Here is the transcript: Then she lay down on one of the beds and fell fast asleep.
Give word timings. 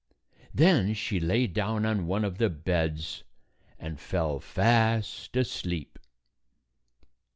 Then 0.51 0.95
she 0.95 1.19
lay 1.19 1.45
down 1.45 1.85
on 1.85 2.07
one 2.07 2.25
of 2.25 2.39
the 2.39 2.49
beds 2.49 3.23
and 3.77 3.99
fell 3.99 4.39
fast 4.39 5.35
asleep. 5.37 5.99